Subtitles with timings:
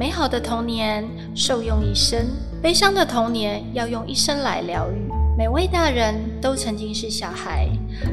[0.00, 2.24] 美好的童年受用一生，
[2.62, 4.94] 悲伤的童年要用一生来疗愈。
[5.36, 7.68] 每位大人都曾经是小孩，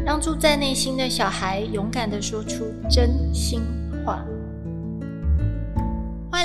[0.05, 3.61] 让住在内心的小孩勇敢地说出真心。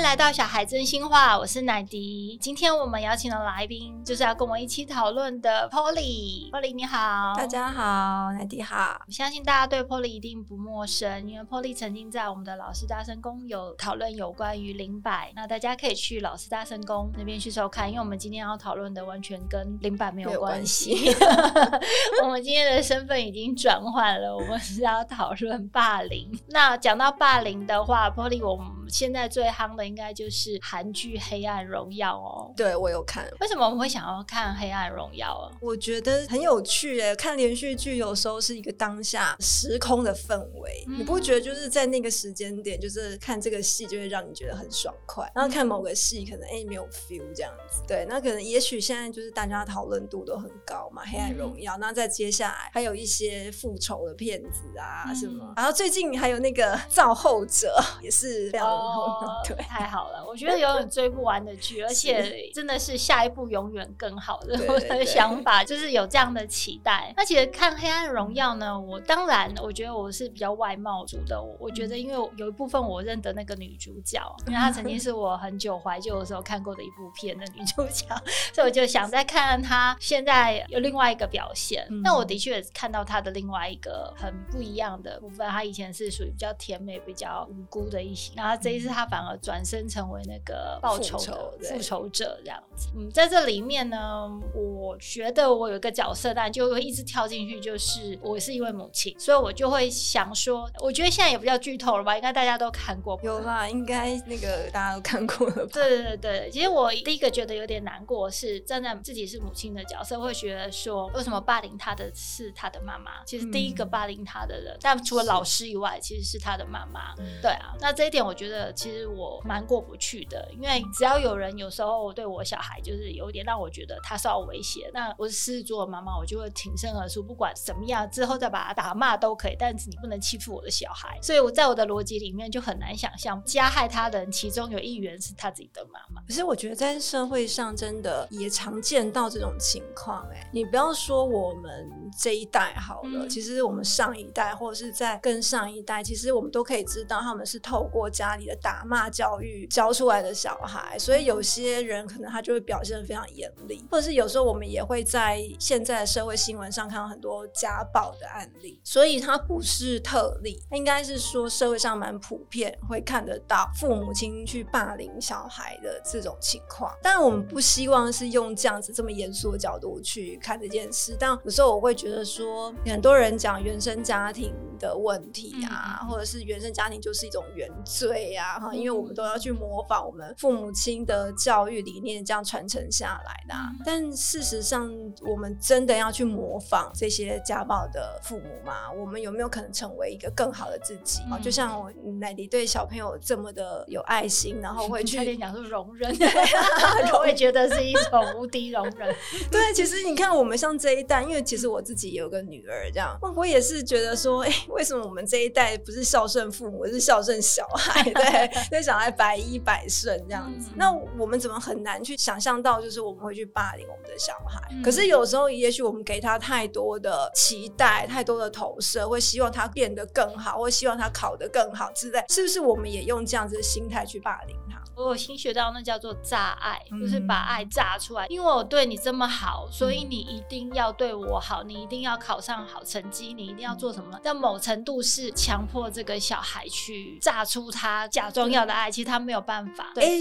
[0.03, 2.37] 来到小孩真心话，我是奶迪。
[2.39, 6.51] 今天我们邀请的来宾就是要跟我一起讨论的 Polly。
[6.51, 9.01] Polly 你好，大家好，奶迪好。
[9.07, 21.15] 我相信大家对 Polly 一定不陌生，因为 Polly 曾经在我们的老师大声宫有讨论有关于灵摆，那大家可以去老师大声宫那边去收看，因为我们今天要讨论的完全跟灵摆没有关系。
[22.21, 26.29] 我们今天的身份已经转换了，我们是要讨论霸凌。
[26.49, 29.92] 那讲到霸凌的话，Polly 我们现在最夯的。
[29.93, 33.29] 应该就是韩剧《黑暗荣耀》哦，对我有看。
[33.39, 35.55] 为什么我们会想要看《黑暗荣耀》啊？
[35.61, 37.15] 我觉得很有趣诶。
[37.15, 45.31] 看连续剧有时候是一个当下时空的氛围，你不觉得就是在那个时间点，就是看这个戏就会让你觉得很爽快。
[45.35, 47.83] 然后看某个戏可能哎没有 feel 这样子。
[47.87, 51.73] 对，那可能也许现在就是大家讨论度都很高嘛，《黑暗荣耀》。
[51.77, 55.53] 那再接下来还有一些复仇的片子啊什么。
[55.55, 59.55] 然后最近还有那个《造后者》也是非常红， 对。
[59.83, 67.13] 太好了，我觉得有点追不完的剧， 而且真的是下一部永远更好的 我的想法，就是有这样的期待。
[67.17, 78.05] 那其实看《黑暗荣耀》呢，我当然我觉得我是比较外貌族的，我觉得因为有一部分我认得那个女主角， 因为她曾经是我很久怀旧的时候看过的一部片的女主角，
[78.53, 81.85] 所以我就想再看看她现在有另外一个表现。
[82.03, 89.62] 那我的确看到她的另外一个很不一样的部分，她以前是属于比较甜美、比较无辜的一型，然后这一次她反而转。
[89.63, 105.65] 身成为那个报仇的复仇者这样子，嗯，在这里面呢，我觉得我有一个角色，但就会一直跳进去，就是我是一位母亲，所以我就会想说，我觉得现在也不叫剧透了吧，应该大家都看过，有啦，应该那个大家都看过了。
[105.65, 113.23] 吧 对对对，其实我第一个觉得有点难过，是站在自己是母亲的角色，会觉得说，为什么霸凌他的是他的妈妈？
[113.25, 117.15] 其实第一个霸凌他的人，但除了老师以外，其实是他的妈妈。
[117.41, 119.41] 对啊，那这一点我觉得其实我。
[119.53, 131.19] 蛮过不去的，因为只要有人有时候对我小孩就是有点让我觉得他受到威胁，那我是狮子座的妈妈，我就会挺身而出，不管怎么样，之后再把他打骂都可以，但是你不能欺负我的小孩。
[131.21, 136.19] 所以我在我的逻辑里面就很难想象加害他的人其中有一员是他自己的妈妈。
[136.27, 141.87] 可是我觉得在社会上真的也常见到这种情况，哎，你不要说我们
[142.17, 149.42] 这一代好了，其实我们上一代或者是在更上一代，其实我们都可以知道他们是透过家里的打骂教育。
[149.69, 166.91] 教出来的小孩，所以有些人可能他就会表现的非常严厉，或者是有时候我们也会在现在的社会新闻上看到很多家暴的案例，所以他不是特例，应该是说社会上蛮普遍会看得到父母亲去霸凌小孩的这种情况。
[167.01, 179.32] 但我们不希望是用这样子这么严肃的角度去看这件事，但有时候我会觉得说，很多人讲原生家庭的问题啊，或者是原生家庭就是一种原罪啊，哈，因为我们都要。
[179.33, 183.55] 要去模仿我们父母亲的教育理念，这样传承下来的。
[183.83, 184.91] 但事实上，
[185.25, 188.91] 我们真的要去模仿这些家暴的父母吗？
[188.91, 191.21] 我们有没有可能成为一个更好的自己？
[191.31, 196.15] 啊，就像我奶迪对小朋友这么的有爱心，然后会去 差点讲出容忍，
[197.17, 199.15] 我也觉得是一种无敌容忍。
[199.49, 208.03] 对，其实你看，我们像这一代，因为其实我自己有个女儿，这样我也是觉得说，哎，为什么我们这一代不是孝顺父母，是孝顺小孩？
[208.03, 209.13] 对，对小孩。
[209.23, 214.59] 百依百顺这样子，那我们怎么很难去想象到，就是我们会去霸凌我们的小孩？
[214.83, 222.59] 可是有时候，也许我们给他太多的期待，太多的投射，会希望他变得更好，或希望他考得更好之类，是不是？
[222.59, 224.82] 我们也用这样子的心态去霸凌他？
[224.95, 228.27] 我有新学到那叫做炸爱，就是把爱炸出来。
[228.27, 234.19] 因为我对你这么好，所以你一定要对我好，你一定要考上好成绩，你一定要做什么？
[234.23, 239.91] 在某程度是强迫这个小孩去炸出他假装要的爱，其实他没有办法。
[239.95, 240.11] 哎，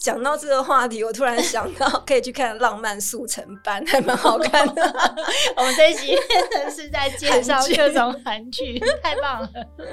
[0.00, 4.82] 讲到这个话题，我突然想到可以去看《浪漫速成班》，还蛮好看的。
[5.56, 6.16] 我们这一集
[6.74, 9.48] 是在介绍各种韩剧，太棒了。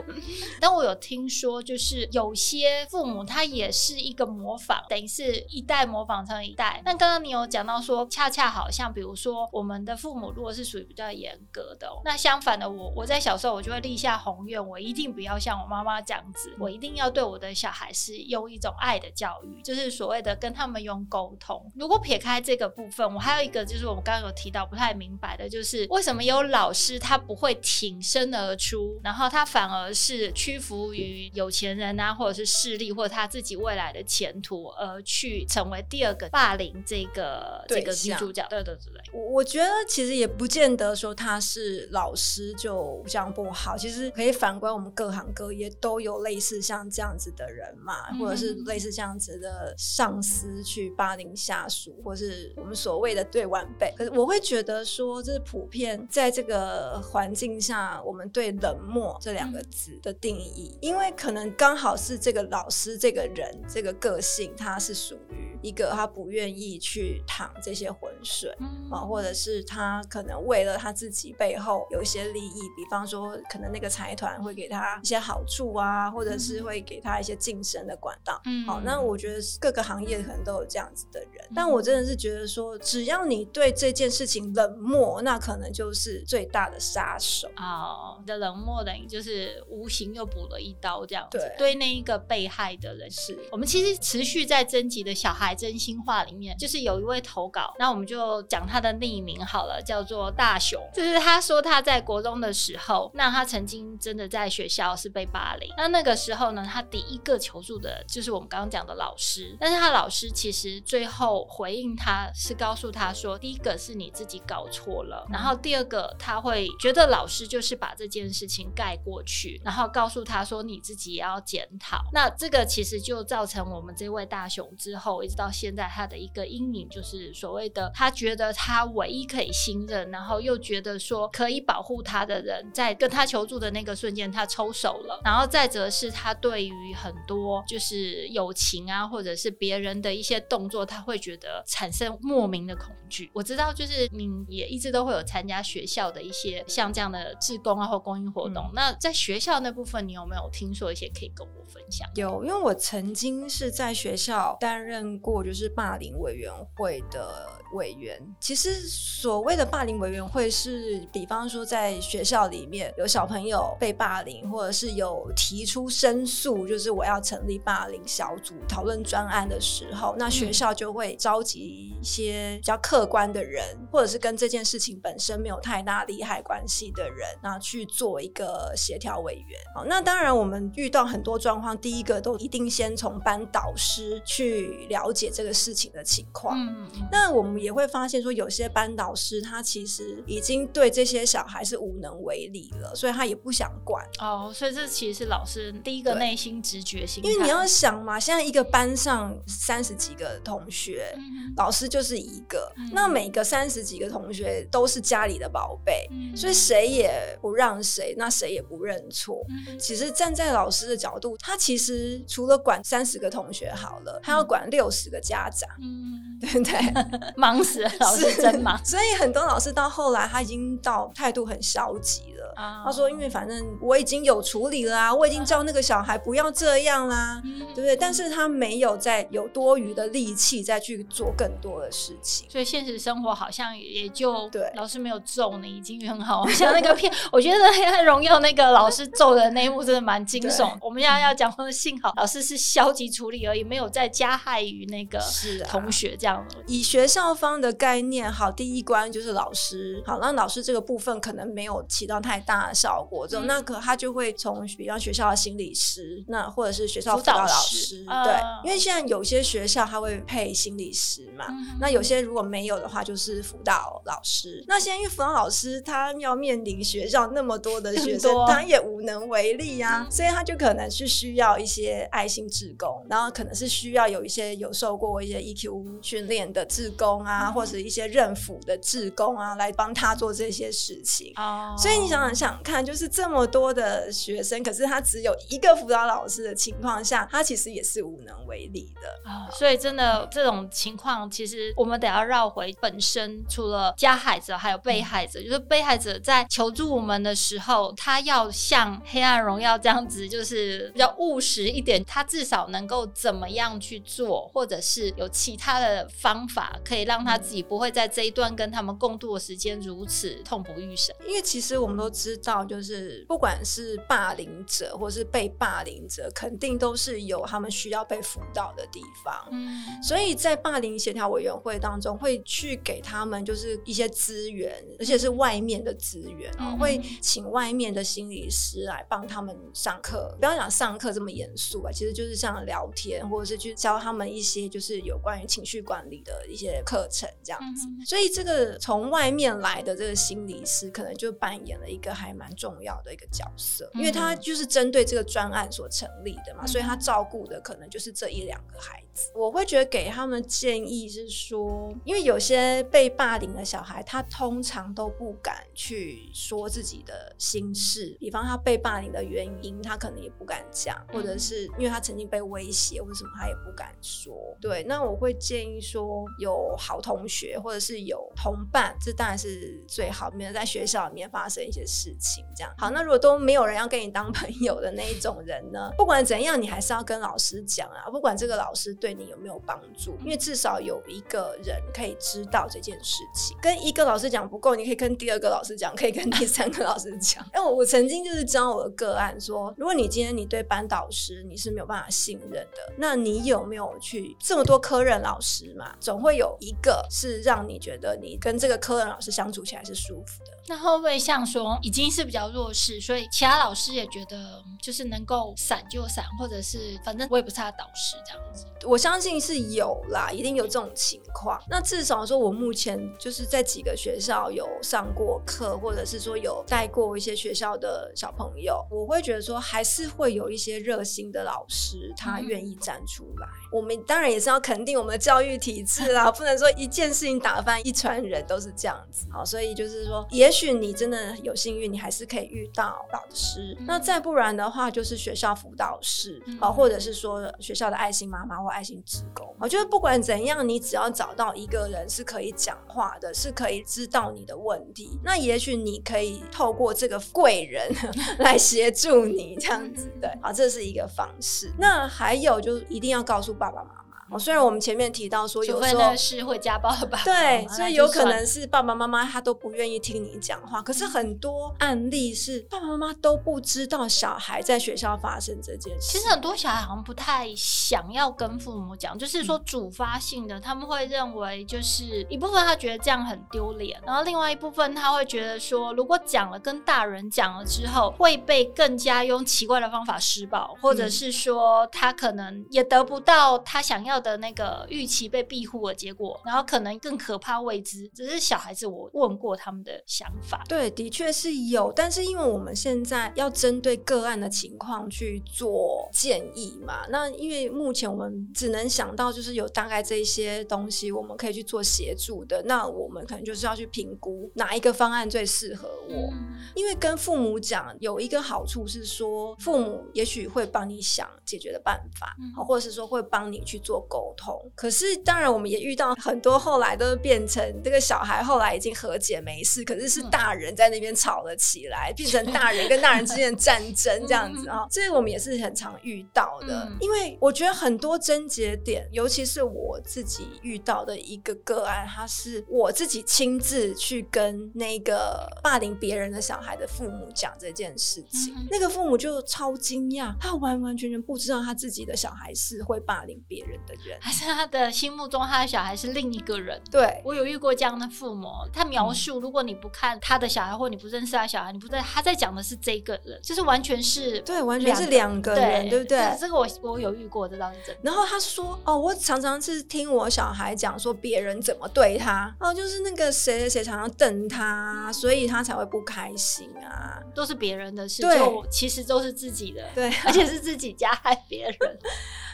[0.59, 4.22] 但我有听说，就是有些父母他也是一个。
[4.25, 6.81] 模仿等于是一代模仿成一代。
[6.85, 21.71] 那刚刚你有讲到说，恰恰好像比如说我们的父母如果是属于比较严格的，那相反的我，我在小时候我就会立下宏愿，我一定不要像我妈妈这样子，我一定要对我的小孩是用一种爱的教育，就是所谓的跟他们用沟通。
[21.75, 38.45] 如果撇开这个部分，我还有一个就是我们刚刚有提到不太明白的，就是为什么有老师他不会挺身而出，然后他反而是屈服于有钱人啊，或者是势力，或者他自己未来的前途，而去成为第二个霸凌这个这个女主角。
[38.47, 53.91] 对对对对，我我觉得其实也不见得说他是老师就这样不好，其实可以反观我们各行各业都有类似像这样子的人嘛，或者是类似这样子的上司去霸凌下属，或是我们所谓的对晚辈。
[53.97, 68.55] 可是我会觉得说，这是普遍在这个环境下，我们对冷漠这两个字的定义，因为可能刚好是这个老师这个人这个个性，他是属于一个他不愿意去淌这些浑水
[68.91, 78.39] 啊，或者是他可能为了他自己背后有一些利益，比方说可能那个财团会给他一些好处啊，或者是会给他一些晋升的管道。
[78.45, 87.47] 嗯，好，那我觉得各个行业可能都有这样子的人，但我真的是觉得说，只要你对这件事情冷漠，那可能就是最大的杀手。
[87.55, 91.37] 哦，你的冷漠等于就是无形又补了一刀，这样子。
[91.37, 93.39] 对，对那一个被害的人，是。
[93.51, 122.03] 我们其实持续在征集的小孩真心话里面，就是有一位投稿，那我们就讲他的匿名好了，叫做大雄，就是他说他在国中的时候，那他曾经真的在学校是被霸凌，那那个时候呢，他第一个求助的就是我们刚刚讲的老师，但是他老师其实最后回应他是告诉他说，第一个是你自己搞错了，然后第二个他会觉得老师就是把这件事情盖过去，然后告诉他说你自己也要检讨。
[122.11, 143.31] 那这个其实就造成我们这位大雄之后一直到现在他的一个阴影，就是所谓的他觉得他唯一可以信任，然后又觉得说可以保护他的人，在跟他求助的那个瞬间他抽手了，然后再则是他对于很多就是友情啊，或者是别人的一些动作，他会觉得产生莫名的恐惧。
[143.33, 148.69] 我知道，就是你也一直都会有参加学校的一些像这样的志工啊或公益活动。
[148.73, 152.05] 那在学校那部分，你有没有听说一些可以跟我分享？
[152.15, 158.19] 有，因为我曾经是在学校担任过就是霸凌委员会的委员。
[158.41, 179.59] 其实所谓的霸凌委员会是，比方说在学校里面有小朋友被霸凌，或者是有提出申诉，就是我要成立霸凌小组讨论专案的时候，那学校就会召集一些比较客观的人，或者是跟这件事情本身没有太大利害关系的人，那去做一个协调委员。
[179.73, 186.57] 好，那当然我们遇到很多状况，第一个都一定先从班导师去了解这个事情的情况。
[186.57, 194.05] 嗯，那我们也会发现说，有些班导师他其实已经对这些小孩是无能为力了，所以他也不想管。
[194.19, 201.15] 哦，所以这其实是老师第一个内心直觉性，因为你要想嘛，现在一个班上三十几个同学，
[201.57, 209.41] 老师就是一个，那每个三十几个同学都是家里的宝贝，所以谁也不让谁，那谁也不认错。
[209.79, 217.33] 其实站在老师的角度，他其实除了管三十个同学好了，他要管六十个家长，嗯 对不对？
[217.37, 218.77] 忙死了，老师真忙。
[218.85, 222.81] 所以很多老师到后来，他已经到态度很消极了。
[222.83, 227.95] 他说：“因为反正我已经有处理了啊，我已经叫那个小孩不要这样啦，对不对？
[227.95, 232.47] 但是他没有再有多余的力气再去做更多的事情。
[232.49, 236.47] 所以现实生活好像也就对老师没有揍你，已经很好。
[236.47, 240.77] 像那个片，我觉得《黑暗荣耀》那个老师揍的那一幕真的蛮惊悚。
[240.81, 245.19] 我们现在要讲说，幸好老师是消极处理而已，没有再加害于那个
[245.67, 246.45] 同学这样。
[246.67, 261.45] 以学校方的概念，好，第一关就是老师，好，那老师这个部分可能没有起到太大的效果，这种那可他就会从比方学校的心理师，那或者是学校辅导老师，对，因为现在有些学校他会配心理师嘛，
[261.79, 264.63] 那有些如果没有的话，就是辅导老师。
[264.67, 281.33] 那现在因为辅导老师他要面临学校那么多的 学生，他也无能为力呀，所以他就可能是需要一些爱心志工，然后可能是需要有一些有受过一些 EQ 训练的志工啊，或者一些认辅的志工啊，来帮他做这些事情。
[281.37, 289.49] 哦，所以你想想想看，就是这么多的学生，可是他只有一个辅导老师的情况下，他其实也是无能为力的啊。
[289.51, 295.41] 所以真的这种情况，其实我们得要绕回本身，除了加害者，还有被害者。
[295.43, 311.15] 就是被害者在求助我们的时候，他要像《黑暗荣耀》这样子，就是比较务实一点，他至少能够怎么样去做，或者是有其他的方法，可以让他自己不会在这一段跟他们共度的时间如此痛不欲生。
[311.27, 312.37] 因为其实我们都知。
[312.43, 319.33] 道，就是不管是霸凌者或是被霸凌者，肯定都是有他们需要被辅导的地方。
[319.51, 330.35] 嗯，所以在霸凌协调委员会当中，会去给他们就是一些资源，而且是外面的资源啊，会请外面的心理师来帮他们上课。
[330.39, 337.87] 不要讲上课这么严肃啊，其实就是像聊天，或者是去教他们一些就是有关于情绪管理的一些课程这样子。
[338.05, 349.31] 所以这个从外面来的这个心理师，可能就扮演了一个还蛮重要的一个角色，因为他就是针对这个专案所成立的嘛，所以他照顾的可能就是这一两个孩子。
[349.35, 364.33] 我会觉得给他们建议是说，因为有些被霸凌的小孩，他通常都不敢去说自己的心事，比方他被霸凌的原因，他可能也不敢讲，或者是因为他曾经被威胁或者什么，他也不敢说。
[364.59, 372.43] 对，那我会建议说，有好同学或者是有同伴，这当然是最好，免得在学校里面发生一些事情。
[372.55, 375.91] 这样好，那如果都没有人要跟你当朋友的那一种人呢？
[375.97, 378.93] 不管怎样，你还是要跟老师讲啊，不管这个老师。
[379.03, 380.17] 对你有没有帮助？
[380.23, 383.57] 因为至少有一个人可以知道这件事情。
[383.61, 387.43] 跟一个老师讲不够，你可以跟第二个老师讲，可以跟第三个老师讲。
[387.55, 395.95] 因 为我曾经就是教我的个案说，如果你今天你对班导师你是没有办法信任的，那你有没有去这么多科任老师嘛？
[395.99, 400.51] 总会有一个是让你觉得你跟这个科任老师相处起来是舒服的。
[400.67, 408.65] 那会不会像说已经是比较弱势，所以其他老师也觉得就是能够闪就闪，或者是反正我也不是他导师这样子。
[408.85, 411.61] 我相信是有啦，一定有这种情况。
[411.69, 423.47] 那至少说，我目前就是在几个学校有上过课，或者是说有带过一些学校的小朋友，我会觉得说还是会有一些热心的老师，他愿意站出来。
[423.71, 429.25] 我们当然也是要肯定我们的教育体制啦， 不能说一件事情打翻一船人都是这样子。
[429.31, 433.75] 好，所以就是说，也许你真的有幸运，你还是可以遇到老师。
[433.87, 439.51] 那再不然的话，就是学校辅导室，好，或者是说学校的爱心妈妈或爱心职工。
[439.59, 447.91] 我觉得不管怎样，你只要找到一个人是可以讲话的，是可以知道你的问题，那也许你可以透过这个贵人
[448.37, 450.11] 来协助你这样子。
[450.21, 451.71] 对，好，这是一个方式。
[451.79, 453.53] 那还有就是一定要告诉。
[453.53, 454.02] 爸爸妈妈。
[454.39, 460.81] 虽然我们前面提到说，有时候是会家暴的爸爸，对，所以有可能是爸爸妈妈他都不愿意听你讲话。
[460.81, 466.11] 可是很多案例是爸爸妈妈都不知道小孩在学校发生这件事。
[466.11, 484.22] 其实很多小孩好像不太想要跟父母讲，就是说主发性的，他们会认为就是一部分他觉得这样很丢脸，然后另外一部分他会觉得说，如果讲了跟大人讲了之后，会被更加用奇怪的方法施暴，或者是说他可能也得不到他想要。
[484.23, 506.33] 的那个预期被庇护的结果，然后可能更可怕未知，只是小孩子我问过他们的想法，对，的确是有，但是因为我们现在要针对个案的情况去做建议嘛，那因为目前我们只能想到就是有大概这些东西我们可以去做协助的，那我们可能就是要去评估哪一个方案最适合我，
[506.75, 514.02] 因为跟父母讲有一个好处是说，父母也许会帮你想解决的办法，好，或者是说会帮你去做。
[514.07, 526.91] 沟通，可是当然我们也遇到很多，后来都变成这个小孩后来已经和解没事，可是是大人在那边吵了起来，变成大人跟大人之间的战争这样子啊，这个我们也是很常遇到的。
[526.99, 543.92] 因为我觉得很多症结点，尤其是我自己遇到的一个个案，他是我自己亲自去跟那个霸凌别人的小孩的父母讲这件事情，那个父母就超惊讶，他完完全全不知道他自己的小孩是会霸凌别人的。
[544.19, 546.81] 还是他的心目中，他的小孩是另一个人。
[546.91, 556.37] 对我有遇过这样的父母，他描述，如果你不看他的小孩，或你不认识他小孩，你不知道他在讲的是这个人，就是完全是对，完全是两个人，对不对？
[556.39, 557.95] 这个我我有遇过，这倒是真。
[558.01, 571.99] 然后他说：“哦，我常常是听我小孩讲说别人怎么对他，哦，就是那个谁谁谁常常瞪他，所以他才会不开心啊，都是别人的事，就其实都是自己的，对，而且是自己加害别人。”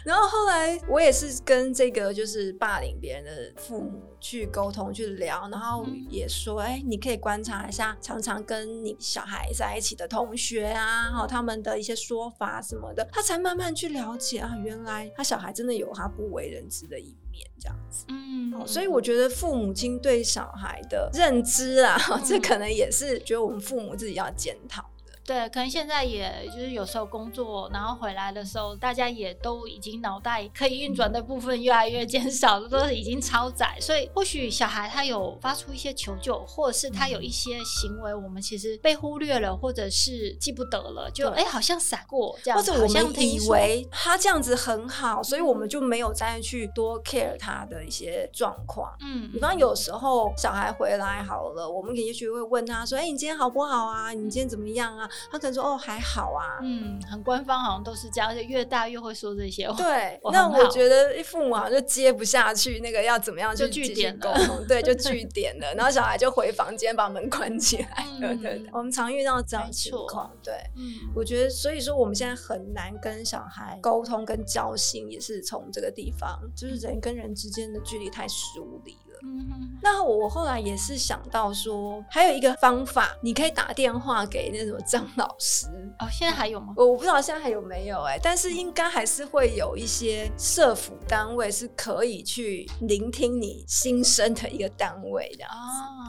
[0.04, 18.06] 然后后来我也是跟这个就是霸凌别人的父母去沟通去聊，然后也说，哎，你可以观察一下，常常跟你小孩在一起的同学啊，哈，他们的一些说法什么的，他才慢慢去了解啊，原来他小孩真的有他不为人知的一面，这样子。
[18.10, 24.84] 嗯，所以我觉得父母亲对小孩的认知啊， 这可能也是觉得我们父母自己要检讨。
[25.30, 48.92] 对，可能现在也就是有时候工作，然后回来的时候，大家也都已经脑袋可以运转的部分越来越减少了，都是已经超载，所以或许小孩他有发出一些求救，或者是他有一些行为，我们其实被忽略了，或者是记不得了，就哎好像闪过这样，或者我们以为他这样子很好，所以我们就没有再去多 care 他的一些状况。
[49.02, 54.10] 嗯，比方有时候小孩回来好了，我们也许会问他说：“哎，你今天好不好啊？
[54.10, 59.78] 你今天怎么样啊？”他可能说：“哦，还好啊。”嗯，很官方，好像都是这样，而且越大越会说这些话。
[59.78, 64.66] 对，那我觉得父母好像就接不下去，那个要怎么样去据点沟通？
[64.68, 68.06] 对，就 据点了，然后小孩就回房间把门关起来。
[68.20, 70.32] 对对对，我们常遇到这样情况。
[70.44, 78.98] 对，嗯，我觉得所以说我们现在很难跟小孩沟通跟交心，也是从这个地方，就是人跟人之间的距离太疏离。
[79.24, 85.68] 嗯，那我后来也是想到说，还有一个方法，你可以打电话给那什么张老师
[86.00, 86.08] 哦。
[86.12, 86.74] 现在还有吗？
[86.78, 96.08] 我我不知道现在还有没有哎，但是应该还是会有一些社府单位是可以去聆听你心声的一个单位的哦。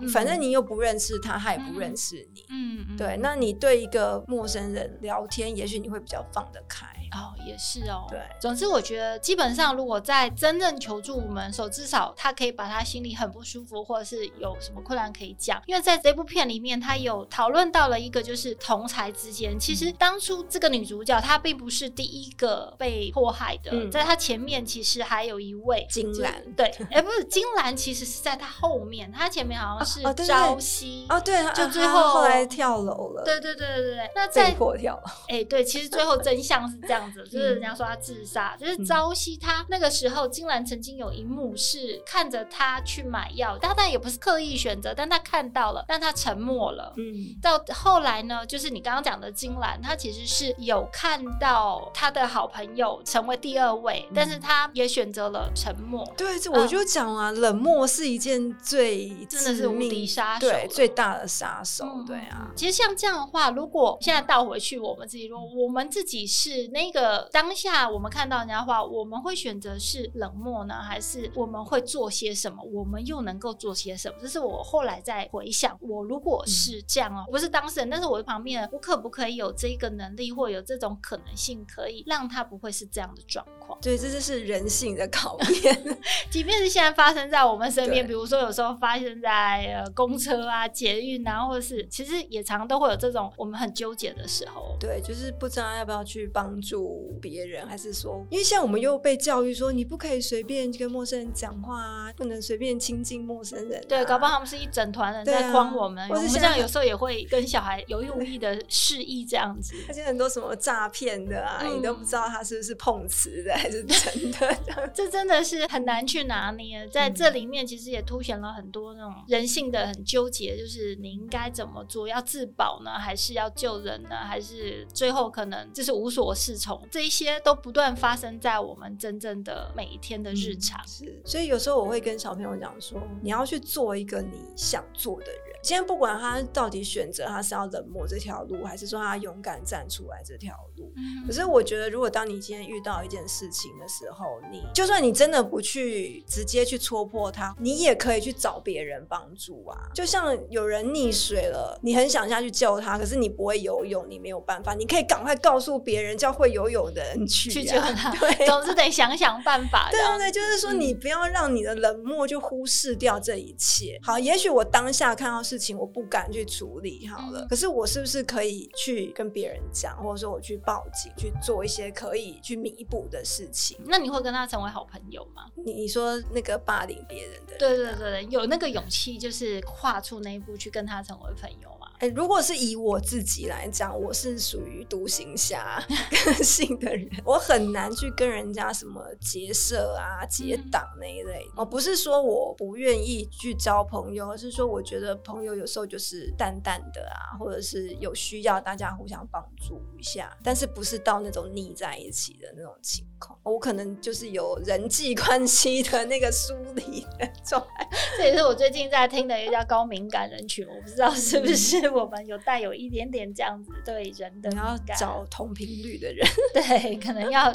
[0.00, 2.44] 对，反正你又不认识他，他也不认识你。
[2.48, 6.86] 嗯，对，那你对一个陌生人聊天，也许你会比较放得开。
[7.12, 8.06] 哦，也是哦。
[8.08, 15.60] 对，总之我觉得基本上，如果在真正求助无门时候，至少他可以把他心里很不舒服，或者是有什么困难可以讲。
[15.66, 36.99] 因为在这部片里面，他有讨论到了一个，就是同才之间，其实当初这个女主角她并不是第一个被迫害的，在她前面其实还有一位金兰，对，哎，不是金兰，其实是在她后面，她前面好像是朝夕，哦，对，就最后后来跳楼了，对对对对对，那在迫跳，哎，对，其实最后真相是这样。
[37.00, 46.92] 样子就是人家说他自杀，就是朝夕他那个时候，金兰曾经有一幕是看着他去买药，他但也不是刻意选择，但他看到了，但他沉默了。
[46.96, 56.06] 嗯，到后来呢，就是你刚刚讲的金兰，他其实是有看到他的好朋友成为第二位，但是他也选择了沉默。
[56.16, 61.86] 对，这我就讲啊，冷漠是一件最真的是无敌杀手，对，最大的杀手。
[62.06, 66.89] 对啊，其实像这样的话，如果现在倒回去，我们自己说，我们自己是那。
[66.92, 72.60] 那个当下，我们看到人家话，我们会选择是冷漠呢，还是我们会做些什么？
[72.64, 74.16] 我们又能够做些什么？
[74.20, 83.78] 这是我后来在回想，我如果是这样哦，不是当事人，但是我的旁边，我可不可以有这个能力，或有这种可能性，可以让他不会是这样的状况？
[83.80, 85.98] 对，这就是人性的考 验。
[86.28, 94.76] 即便是现在发生在我们身边，比如说有时候发生在呃公车啊、捷运啊，或者是其实也常常都会有这种我们很纠结的时候。
[94.80, 96.79] 对，就是不知道要不要去帮助。
[97.20, 103.84] 别人还是说，因为现在我们又被教育说，你不可以随便跟陌生人讲话啊，不能随便亲近陌生人。
[103.88, 106.08] 对，搞不好他们是一整团人在诓我们。
[106.08, 109.74] 我们这样有时候也会跟小孩有意无意的示意这样子。
[109.88, 114.58] 而且很多什么诈骗的啊，你都不知道他是不是碰瓷的还是真的。
[114.94, 116.86] 这真的是很难去拿捏。
[116.88, 126.69] 在这里面，其实也凸显了很多那种人性的很纠结，就是你应该怎么做，要自保呢，还是要救人呢，还是最后可能就是无所适从。
[126.90, 130.80] 这一些都不断发生在我们真正的每一天的日常。
[130.86, 135.49] 是，所以有时候我会跟小朋友讲说，你要去做一个你想做的人。
[135.62, 140.90] 今天不管他到底选择他是要冷漠这条路，还是说他勇敢站出来这条路，
[141.26, 149.76] 可是我觉得，如果当你今天遇到一件事情的时候，你就算你真的不去直接去戳破他，你也可以去找别人帮助啊。
[149.94, 158.10] 就像有人溺水了，你很想下去救他，可是你不会游泳，你没有办法，你可以赶快告诉别人叫会游泳的人去去救他。
[158.16, 159.90] 对， 总是得想想办法。
[159.90, 163.98] 对对对，就是说你不要让你的冷漠就忽视掉这一切。
[164.02, 165.42] 好，也许我当下看到。
[165.50, 173.76] 事情我不敢去处理好了，可是我是不是可以去跟别人讲，或者说我去报警去做一些可以去弥补的事情？
[173.84, 175.50] 那你会跟他成为好朋友吗？
[175.56, 181.68] 你你说那个霸凌别人的，对对对对，有那个勇气，就是跨出那一步去跟他成为朋友
[182.00, 182.06] 吗？
[182.06, 185.84] 哎，如果是以我自己来讲，我是属于独行侠
[186.24, 191.46] 个性的人，我很难去跟人家什么结社啊、结党那一类。
[191.56, 203.38] 哦，不是说我不愿意去交朋友，而是说我觉得朋友有时候就是淡淡的啊，或者是有需要大家互相帮助一下，但是不是到那种腻在一起的那种情况。
[203.42, 207.86] 我可能就是有人际关系的那个疏离的状态。
[208.16, 211.89] 这也是我最近在听的一个叫高敏感人群，我不知道是不是。
[211.90, 217.50] 我们有带有一点点这样子对人的，你要找同频率的人， 对，可能要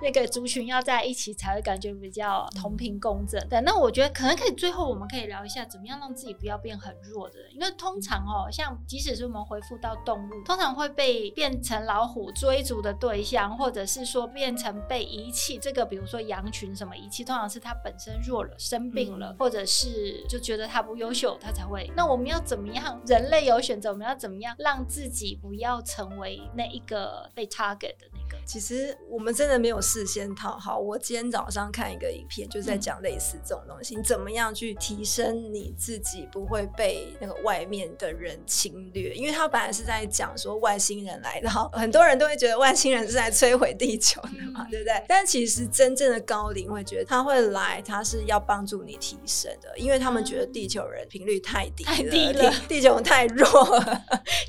[0.00, 3.44] 那个族群要在一起才会感觉比较同频共振。
[3.48, 7.16] 对，那我觉得可能可以最后我们可以聊一下，怎么样让自己不要变很弱。
[7.16, 15.56] 弱的人，因为通常哦，像即使是我们回复到动物，通常会被变成老虎追逐的对象，或者是说变成被遗弃。
[15.56, 21.90] 这个比如说羊群什么遗弃，通常是它本身弱了、生病了，或者是就觉得它不优秀，它才会。
[21.96, 23.00] 那我们要怎么样？
[23.06, 28.36] 人类有选择，我们要怎么样让自己不要成为那一个被 target 的那个？
[28.46, 30.78] 其实我们真的没有事先讨好。
[30.78, 39.12] 我今天早上看一个影片，就是在讲类似这种东西，你怎么样去提升你自己，不会被那个外面的人侵略？
[39.14, 45.04] 因为他本来是在讲说外星人来的，很多人都会觉得外星人是在摧毁地球的嘛，对不对？
[45.08, 53.55] 但其实真正的高龄会觉得他会来，他是要帮助你提升的，因为他们觉得地球人频率太低，太低了，地球太弱。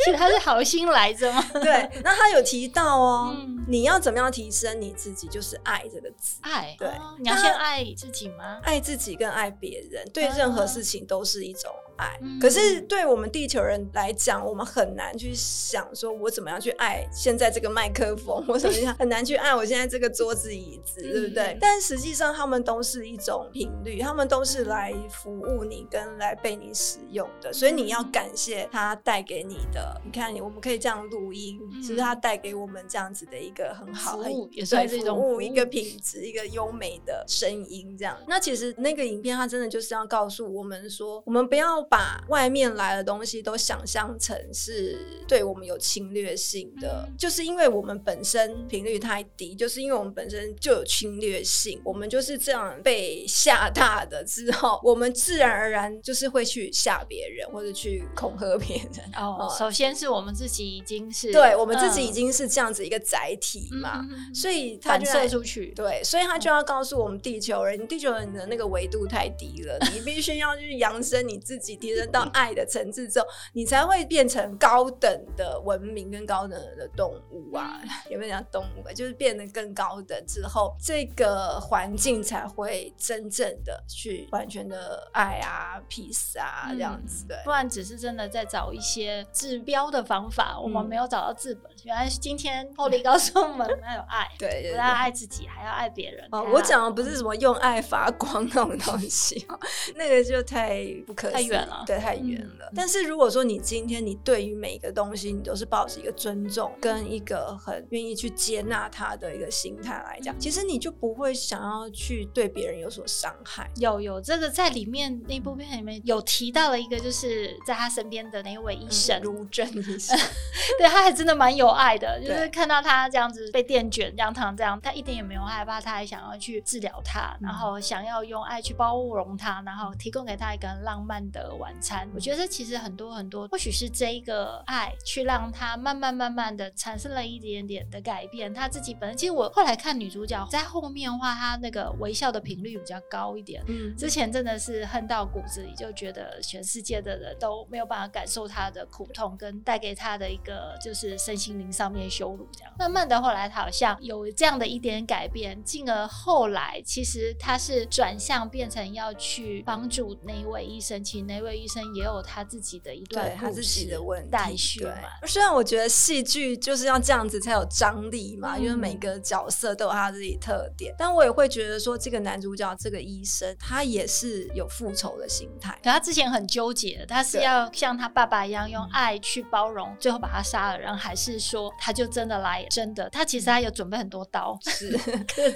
[0.04, 1.44] 其实他是好心来着吗？
[1.64, 3.34] 对，那他有提到哦，
[3.68, 3.78] 你。
[3.78, 5.28] 你要怎么样提升你自己？
[5.28, 6.90] 就是爱这个字，爱对，
[7.20, 8.60] 你要先爱自己吗？
[8.64, 11.72] 爱自己跟爱别人，对任何事情都是一种。
[11.98, 21.58] 爱，可是对我们地球人来讲，我们很难去想说，我怎么样去爱现在这个麦克风， 我怎么样很难去爱我现在这个桌子椅子，对不对？
[21.60, 30.00] 但实际上，他们都是一种频率，他们都是来服务你跟来被你使用的，所以你要感谢他带给你的。
[30.06, 34.20] 你看，我们可以这样录音，其实他带给我们这样子的一个很好，
[34.52, 37.96] 也算是一种一个品质，一个优美的声音。
[37.98, 41.87] 这样，那其实那个影片，它真的就是要告诉我们说，我们不要。
[41.90, 58.90] 把外面来的东西都想象成是对我们有侵略性的，就是因为我们本身频率太低，就是因为我们本身就有侵略性，我们就是这样被吓大的之后，我们自然而然就是会去吓别人或者去恐吓别人。
[59.16, 65.68] 哦，首先是我们自己已经是对我们自己已经是这样子一个载体嘛，所以反射出去。
[65.76, 71.77] 对，所以他就要告诉我们地球人，地球人的那个维度太低了，你必须要去扬升你自己。
[71.80, 77.82] 提升到爱的层次之后，你才会变成高等的文明跟高等的动物啊！
[78.10, 78.92] 有没有讲动物？
[78.94, 87.26] 就是变得更高等之后，这个环境才会真正的去完全的爱啊、peace 啊这样子。
[87.28, 91.72] 对，不然只是真的在找一些治标的方法，我们没有找到治本。
[91.84, 96.28] 原来今天后力告诉我们要有爱，对，不但爱自己，还要爱别人。
[96.32, 99.46] 哦，我讲的不是什么用爱发光那种东西，
[99.96, 101.84] 那个就太不可太远了。
[101.86, 102.72] 对，太远了。
[102.76, 113.70] 但是如果说你今天你对于每一个东西，你都是抱着一个尊重跟一个很愿意去接纳他的一个心态来讲，其实你就不会想要去对别人有所伤害。
[113.76, 120.18] 有有这个在里面那部片里面有提到了一个，就是在他身边的那位医生卢正医生，
[120.80, 138.54] 对他还真的蛮有爱的，就是看到他这样子被电卷、这样烫这样，他一点也没有害怕，他还想要去治疗他，然后想要用爱去包容他，然后提供给他一个浪漫的晚餐，我觉得其实很多很多，或许是这一个爱，去让他慢慢慢慢的产生了一点点的改变。
[138.54, 143.64] 他自己本身，其实我后来看女主角在后面的话，她那个微笑的频率比较高一点。
[143.68, 152.72] 嗯，之前真的是恨到骨子里，就觉得全世界的人都没有办法感受她的苦痛，跟带给她的一个就是身心灵上面羞辱这样。
[152.78, 161.47] 慢慢的后来，她好像有这样的一点改变，进而后来其实她是转向变成要去帮助那一位医生，请那位。
[161.56, 164.92] 医生也有他自己的一段他自己的问题，对。
[165.28, 175.74] 虽然我觉得戏剧就是要这样子才有张力嘛，因为每个角色都有他自己特点，但我也会觉得说，这个男主角这个医生他也是有复仇的心态。
[175.84, 183.10] 可他之前很纠结，他是要像他爸爸一样用爱去包容，最后把他杀了，然后还是说他就真的来真的？
[183.10, 184.98] 他其实他有准备很多刀 是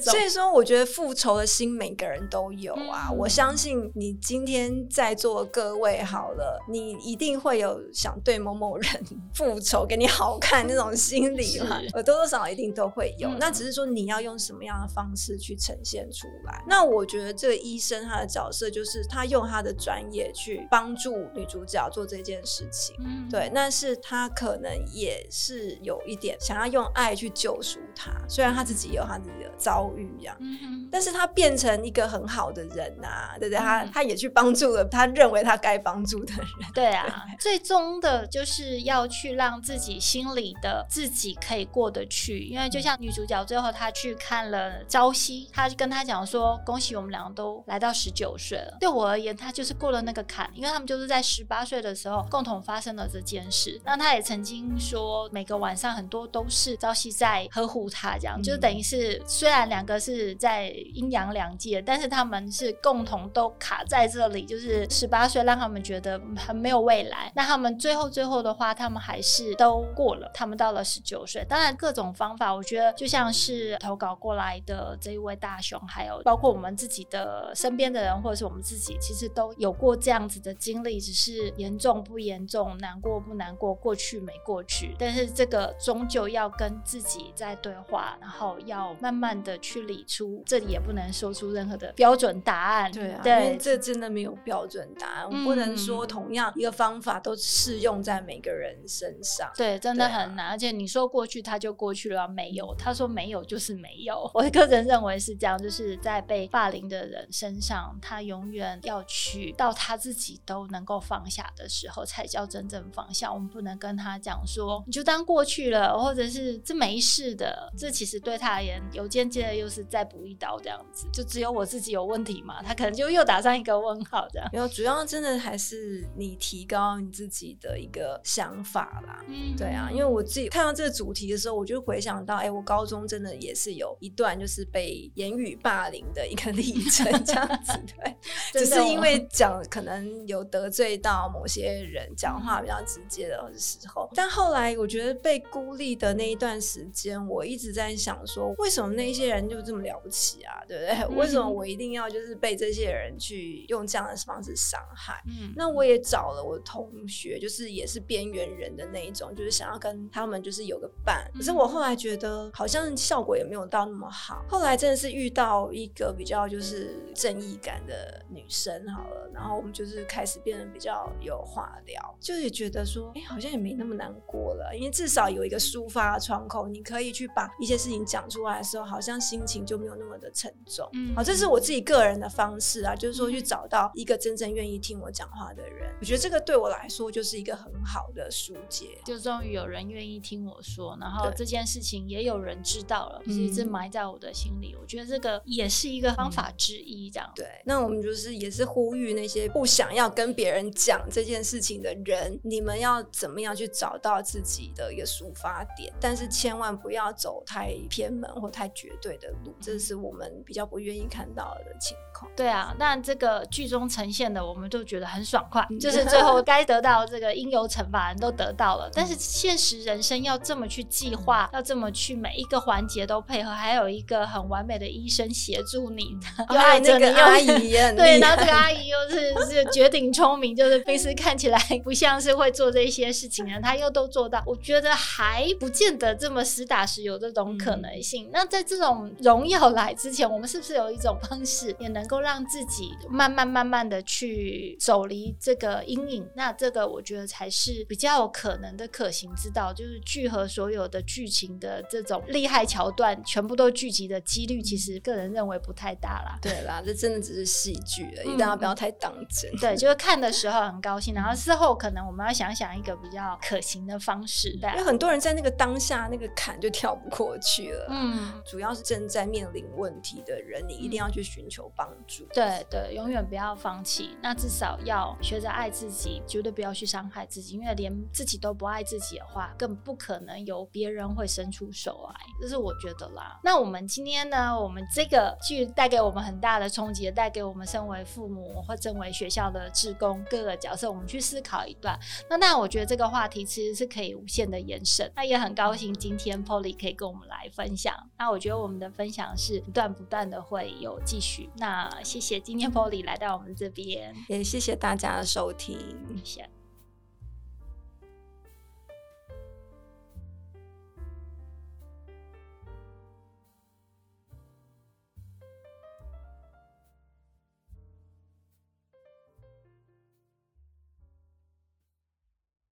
[0.02, 3.12] 所以说，我觉得复仇的心每个人都有啊。
[3.12, 5.81] 我相信你今天在座各位。
[6.04, 8.90] 好了，你一定会有想对某某人
[9.34, 11.80] 复仇，给你好看那种心理嘛？
[11.94, 13.30] 我多多少少一定都会有。
[13.40, 16.64] 那只是说你要用什么样的方式去呈现出来。
[16.68, 22.96] 那我觉得这个医生他的角色就是他用他的专业去帮助女主角做这件事情。
[23.00, 23.52] 嗯，对。
[23.54, 30.36] 但是他可能也是有一点想要用爱去救赎他，虽然他自己有他自己的遭遇这样。
[30.40, 33.58] 嗯但是他变成一个很好的人呐，对不对？
[33.58, 35.82] 他他也去帮助了他认为他该。
[35.84, 36.46] 帮助的人，
[36.76, 53.82] 对啊，最终的就是要去让自己心里的自己可以过得去，因为就像女主角最后她去看了朝夕，她跟她讲说：“恭喜我们两个都来到十九岁了。”对我而言，她就是过了那个坎，因为他们就是在十八岁的时候共同发生了这件事。
[53.84, 65.62] 那她也曾经说，每个晚上很多都是朝夕在呵护她，这样就是等于是虽然两个是在阴阳两界，但是他们是共同都卡在这里，就是十八岁让。
[65.62, 67.32] 他们觉得很没有未来。
[67.36, 71.46] 那他们最后最后的话，他们还是都过了，他们到了十九岁。
[71.48, 84.96] 当然，各种方法，我觉得就像是投稿过来的这一位大雄，还有包括我们自己的身边的人，或者是我们自己，其实都有过这样子的经历，只是严重不严重，难过不难过，过去没过去。
[84.98, 92.92] 但是这个终究要跟自己在对话，然后要慢慢的去理出，这里也不能说出任何的标准答案。
[92.92, 99.52] 对啊，因为这真的没有标准答案，我不能说同样一个方法都适用在每个人身上。
[99.56, 100.48] 对，真的很难。
[100.50, 102.74] 而且你说过去，他就过去了，没有。
[102.78, 104.30] 他说没有就是没有。
[104.34, 113.32] 我个人认为是这样，就是在被霸凌的人身上，他永远要去到他自己都能够放下的时候，才叫真正放下。
[113.32, 117.72] 我们不能跟他讲说，你就当过去了，或者是这没事的。
[117.78, 121.08] 这其实对他而言，有间接的又是再补一刀这样子。
[121.12, 122.62] 就只有我自己有问题嘛？
[122.62, 124.50] 他可能就又打上一个问号这样。
[124.52, 129.24] 没有，主要真的还是你提高你自己的一个想法啦。
[129.28, 138.16] 嗯，对啊，因为我自己看到这个主题的时候，我就回想到，哎，我高中真的也是有一段就是被言语霸凌的一个历程，这样子对，
[138.54, 144.10] 只是因为讲可能有得罪到某些人，讲话比较直接的时候。
[144.14, 150.64] 但后来我觉得被孤立的那一段时间，我一直在想说，为什么那些人就这么了不起啊？
[150.68, 151.08] 对不对？
[151.18, 155.21] 为什么我一定要就是被这些人去用这样的方式伤害？
[155.28, 161.30] 嗯，那我也找了我的同学，就是也是边缘人的那一种，就是想要跟他们就是有个伴。
[161.34, 164.44] 可是我后来觉得好像效果也没有到那么好。
[164.48, 180.88] 后来真的是遇到一个比较就是正义感的女生，好了，然后我们就是开始变得比较有话聊，就也觉得说，哎，好像也没那么难过了，因为至少有一个抒发窗口，你可以去把一些事情讲出来的时候，好像心情就没有那么的沉重。
[180.94, 188.98] 嗯，好，这是我自己个人的方式啊，就是说去找到一个真正愿意听我讲话的人，我觉得这个对我来说就是一个很好的疏解。
[189.06, 194.76] 就终于有人愿意听我说，然后这件事情也有人知道了，一直埋在我的心里。
[194.80, 197.32] 我觉得这个也是一个方法之一，这样。
[197.36, 212.11] 对，那我们就是也是呼吁那些不想要跟别人讲这件事情的人，你们要怎么样去找到自己的一个抒发点，但是千万不要走太偏门或太绝对的路，这是我们比较不愿意看到的情况。
[212.36, 218.90] 对啊，但这个剧中呈现的，我们都觉得很爽快，就是 最后该得到这个应有惩罚人都得到了。
[218.94, 226.18] 但是现实人生要这么去计划，要这么去每一个环节都配合，还有一个很完美的医生协助你，
[226.50, 234.42] 又爱那个阿姨，对，然后这个阿姨又是是绝顶聪明，就是平时 看起来不像是会做这些事情的，她又都做到。
[234.46, 238.30] 我觉得还不见得这么实打实有这种可能性。
[238.32, 246.30] 那在这种荣耀来之前，我们是不是有一种方式也能够让自己慢慢慢慢的去走离这个阴影？
[246.36, 256.38] 那这个我觉得才是比较有可能的可行之道，就是聚合所有的剧情的这种厉害桥段，全部都聚集的几率，其实个人认为不太大啦。
[256.42, 259.50] 对啦，这真的只是戏剧而已，大家不要太当真。
[259.56, 264.58] 对，就是看的时候很高兴，然后事后可能我们要想想一个比较可行的方式。
[264.60, 267.88] 对，因为很多人在那个当下那个坎就跳不过去了。
[267.90, 271.88] 嗯，主要是正在面临问题的人，你一定要去寻求帮
[272.34, 274.18] 对对，永远不要放弃。
[274.22, 282.16] 那至少要学着爱自己，绝对不要去伤害自己，因为连自己都不爱自己的话，更不可能有别人会伸出手来。
[282.42, 283.40] 这是我觉得啦。
[283.44, 292.00] 那我们今天呢，我们这个剧带给我们很大的冲击，带给我们身为父母或身为学校的职工各个角色，我们去思考一段。
[292.30, 295.12] 那那我觉得这个话题其实是可以无限的延伸。
[295.16, 297.96] 那也很高兴今天 Polly 可以跟我们来分享。
[298.18, 301.50] 那我觉得我们的分享是不断不断的会有继续。
[301.58, 305.78] 那谢谢今天 Polly 来到我们这边，也谢谢大家的收听，
[306.24, 306.61] 谢谢。